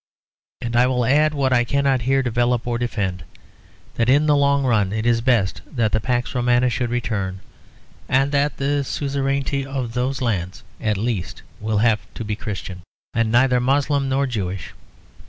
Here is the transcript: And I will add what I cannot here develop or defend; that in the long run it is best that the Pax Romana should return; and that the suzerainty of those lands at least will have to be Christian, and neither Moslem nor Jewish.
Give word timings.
And 0.61 0.75
I 0.75 0.87
will 0.87 1.05
add 1.05 1.35
what 1.35 1.53
I 1.53 1.63
cannot 1.63 2.01
here 2.01 2.23
develop 2.23 2.65
or 2.65 2.79
defend; 2.79 3.23
that 3.93 4.09
in 4.09 4.25
the 4.25 4.35
long 4.35 4.63
run 4.65 4.91
it 4.91 5.05
is 5.05 5.21
best 5.21 5.61
that 5.71 5.91
the 5.91 5.99
Pax 5.99 6.33
Romana 6.33 6.71
should 6.71 6.89
return; 6.89 7.39
and 8.09 8.31
that 8.31 8.57
the 8.57 8.83
suzerainty 8.83 9.63
of 9.63 9.93
those 9.93 10.19
lands 10.19 10.63
at 10.79 10.97
least 10.97 11.43
will 11.59 11.77
have 11.77 11.99
to 12.15 12.23
be 12.25 12.35
Christian, 12.35 12.81
and 13.13 13.31
neither 13.31 13.59
Moslem 13.59 14.09
nor 14.09 14.25
Jewish. 14.25 14.73